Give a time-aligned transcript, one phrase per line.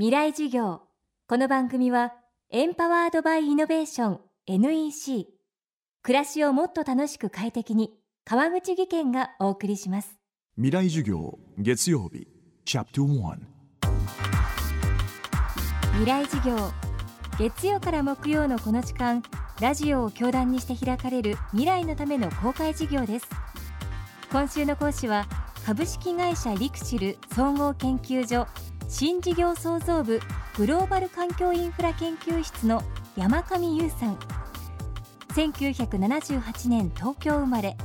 [0.00, 0.80] 未来授業。
[1.28, 2.14] この番組は
[2.50, 5.26] エンパワードバイイノベーション NEC
[6.02, 7.90] 暮らしをもっと楽しく快適に
[8.24, 10.18] 川口義賢がお送りします。
[10.56, 12.26] 未来授業月曜日
[12.64, 13.36] チャプト1
[15.92, 16.56] 未来授業。
[17.38, 19.22] 月曜から木曜のこの時間
[19.60, 23.28] ラジオを教壇にして開かれる未来のための公開授業です。
[24.32, 25.26] 今週の講師は
[25.66, 28.46] 株式会社リクシル総合研究所
[28.90, 30.20] 新事業創造部
[30.56, 32.82] グローバル環境インフラ研究室の
[33.16, 34.18] 山上優さん。
[35.32, 37.76] 1978年東京生まれ。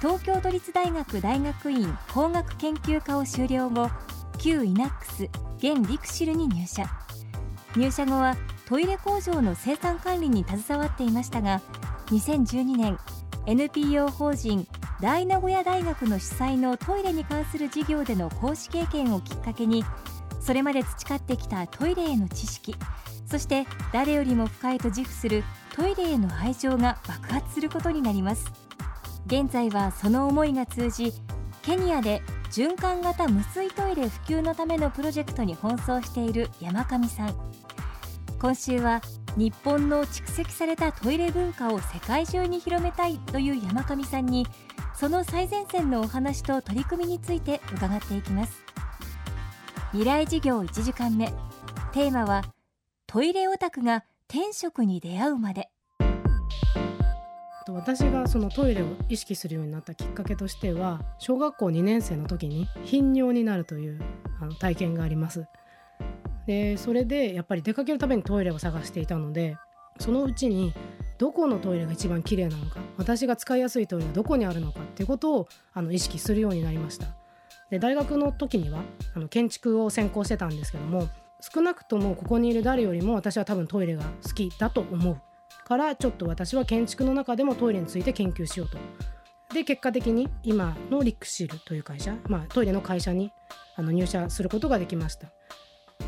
[0.00, 3.90] 東京都立大学大学院工学研究科を修了後
[4.38, 5.24] 旧イナックス
[5.58, 6.84] 現リクシルに入社。
[7.76, 8.36] 入社後は
[8.68, 11.60] トイレ工場の生産管理に携わっていましたが
[12.06, 12.98] 2012年
[13.46, 14.66] NPO 法人
[15.00, 19.84] 大名古屋大学の主催のトイレに関する事業での講師経験をきっかけに
[20.46, 22.76] それまで培ってきたトイレへの知識
[23.26, 25.42] そして誰よりも深いと自負する
[25.74, 28.50] トイレへの愛情が爆発することになります。
[29.26, 31.12] 現在はその思いが通じ
[31.62, 37.34] ケニアで循環型無水トイレ普及のためのプロジェクトに奔走している山上さん。
[38.40, 39.02] 今週は
[39.36, 44.46] 日本の蓄積されたトイレ文化を世界中に広めたいという山上さんに
[44.94, 48.65] その最前線のお話と取り組みについて伺っていきます。
[49.96, 51.32] 未来事業1時間目。
[51.94, 52.42] テーマは
[53.06, 55.70] トイレオタクが天職に出会うまで。
[57.66, 63.98] 私がそのトイレを意識するようになったきっかけとしては小学校2年生の時に頻尿になるという
[64.38, 65.46] あの体験があります。
[66.46, 69.56] でそれでやっぱり出かけるためにトイレを探していたので
[69.98, 70.74] そのうちに
[71.16, 77.16] どこのトイレが一番綺麗なのか私が使いやすいトイレはどこにあるのかっていうことをあの意識するようになりました。
[77.70, 78.80] で大学の時には
[79.14, 81.08] あの建築を専攻してたんですけども
[81.40, 85.20] 少なくともここにいる誰よりも私は多分トイレが好きだと思う
[85.66, 88.78] からちょっと私は建築の中でもトイレについて研究しようと。
[89.54, 93.32] で結果的に今のリクシルという会社、まあ、トイレの会社に
[93.76, 95.28] あの入社することができました。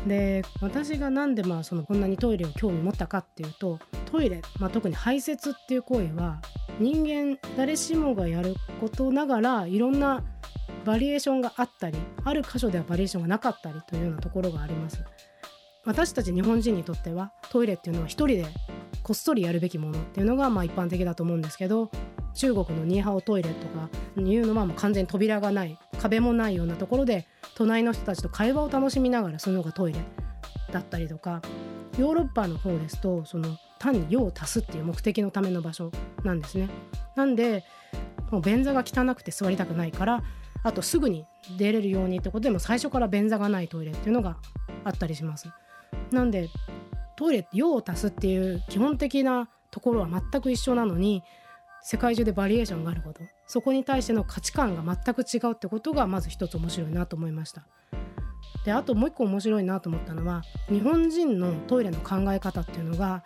[0.07, 3.79] で私が何でまあそのこんなにトイレを興味持ったかっていうと
[4.11, 6.41] トイレ、まあ、特に排泄っていう行為は
[6.79, 10.23] 人間誰しもがやることながらいろんな
[10.85, 15.03] バリエーションがあったりある箇所ではバリエーションがなかったりというようなところがあります
[15.85, 18.45] 私たち日本人にとってはトイレっていうのは一人で
[19.03, 21.89] こっそりやるべきものっていうのがまあ一般的だと思うんですけど
[22.35, 29.99] 中国のニーハオトイレとかいうのはもう完全に扉がない壁もないようなところで隣の人たちと会話を楽しみながらするのがトイレ
[30.71, 31.41] だったりとか
[31.97, 35.91] ヨーロッパの方ですとその単に用を足すっていう目的のための場所
[36.23, 36.69] なんですね。
[37.15, 37.63] なんで
[38.29, 40.23] もう便座が汚くて座りたくないから
[40.63, 41.25] あとすぐに
[41.57, 44.37] 出れるようにってことでも最初から便座がないトイレっていうのが
[44.83, 45.49] あったりします。
[46.11, 46.49] なんで
[47.15, 51.23] トイレって用を足すっていう基本的なところは全く一緒なのに
[51.81, 57.65] 世界中でバリエーションがあることそこに対しての価値観が全く違うってことがまず一つ面白いなと思いました。
[58.65, 63.23] であともう一個面白いなと思ったのは日本人のトイレの考え方っていうのが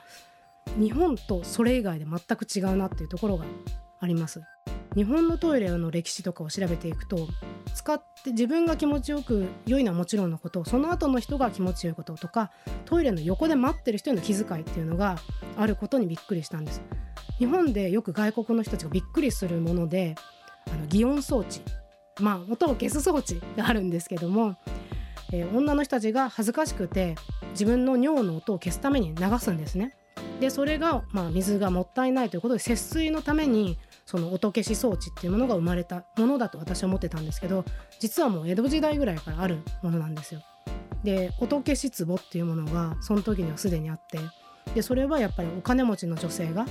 [0.78, 3.46] 日本とそれ以外で全く違うなっていうところが
[4.00, 4.42] あります。
[4.96, 7.28] 日本のトイレの歴史とかを調べていくと
[7.74, 12.52] 使って自分が気持ちよく良いのはもちろんのことその後の人が気持ちよいこととか
[12.86, 15.18] トイレの横で待ってる人への気遣いっていうのが
[15.58, 16.82] あることにびっくりしたんです。
[17.40, 20.16] 日本でよく外国の人たちがびっくりするもので
[20.72, 21.62] あの擬音装置
[22.20, 24.56] まあ音を消す装置があるんですけども、
[25.32, 27.16] えー、女の人たちが恥ずかしくて
[27.52, 29.96] 自分の尿の音を消すために流すんですね。
[30.40, 37.66] でそれが、まあ、水がもったいないということで節水のためにその音消し装置っていうものが生まれたものだと私は思ってたんですけど
[38.00, 40.42] 実はもう江戸時代ぐらいからあるものなんですよ。
[41.04, 44.20] で音消し壺っていうものがその時にはすでにあって
[44.74, 46.66] でそれはやっぱりお金持ちの女性が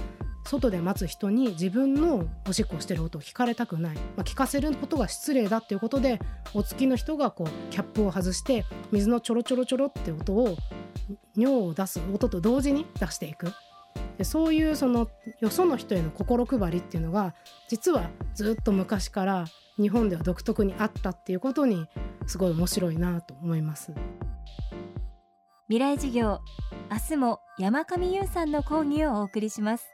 [0.45, 6.21] 外で待つ人に自分のおしっこをしてる音を聞かれたくない、まあ、聞かせることが失礼だっていうことで
[6.55, 10.57] お付きの人がこうキャップを外して水のちょろちょろちょろって音を
[11.37, 13.53] 尿を出す音と同時に出していく
[14.23, 15.09] でそういうその
[15.41, 17.35] よその人への心配りっていうのが
[17.69, 19.47] 実はずっと昔から
[19.81, 21.89] 日本では独特にあったっていうことに
[22.29, 23.93] すごい面白いなと思います。
[25.67, 26.39] 未来授業
[26.89, 29.93] 明日も山上優さんの講義をお送りします。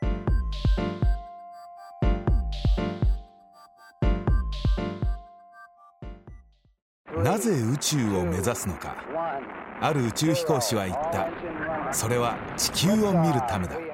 [7.17, 8.95] なぜ宇宙を目指すのか。
[9.81, 11.95] ある宇宙飛行士は言った。
[11.95, 13.88] それは地球を見るためだ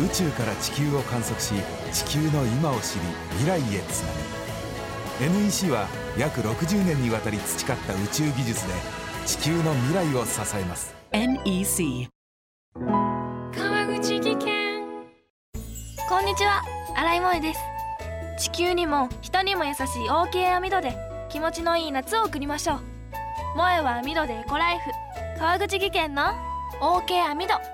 [0.00, 1.54] 宇宙から地球を観測し
[1.92, 3.00] 地球の今を知り
[3.38, 5.34] 未来へつなぐ。
[5.44, 5.86] NEC は
[6.18, 8.74] 約60年にわたり培った宇宙技術で
[9.24, 10.92] 地球の未来を支えます。
[11.12, 12.08] NEC
[13.56, 14.84] 川口技研
[16.08, 16.62] こんにちは。
[16.96, 17.60] 新井萌です。
[18.36, 20.96] 地球にも人にも優しい OK 網戸で
[21.28, 22.80] 気持ちのいい夏を送りましょう。
[23.54, 24.90] 萌えは網戸でエコライフ。
[25.38, 26.32] 川口技研の
[26.80, 27.73] OK 網戸川口技研